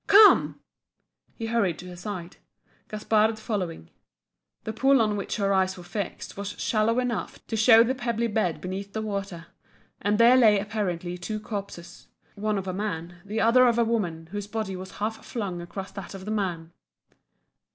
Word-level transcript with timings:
Come!" 0.07 0.59
He 1.35 1.45
hurried 1.45 1.77
to 1.77 1.87
her 1.89 1.95
side, 1.95 2.37
Gaspard 2.89 3.37
following. 3.37 3.91
The 4.63 4.73
pool 4.73 4.99
on 4.99 5.15
which 5.15 5.35
her 5.35 5.53
eyes 5.53 5.77
were 5.77 5.83
fixed 5.83 6.35
was 6.35 6.59
shallow 6.59 6.97
enough 6.97 7.45
to 7.45 7.55
show 7.55 7.83
the 7.83 7.93
pebbly 7.93 8.25
bed 8.25 8.61
beneath 8.61 8.93
the 8.93 9.01
water 9.03 9.45
and 10.01 10.17
there 10.17 10.37
lay 10.37 10.57
apparently 10.57 11.19
two 11.19 11.39
corpses 11.39 12.07
one 12.33 12.57
of 12.57 12.67
a 12.67 12.73
man, 12.73 13.21
the 13.23 13.41
other 13.41 13.67
of 13.67 13.77
a 13.77 13.85
woman 13.85 14.25
whose 14.31 14.47
body 14.47 14.75
was 14.75 14.93
half 14.93 15.23
flung 15.23 15.61
across 15.61 15.91
that 15.91 16.15
of 16.15 16.25
the 16.25 16.31
man. 16.31 16.71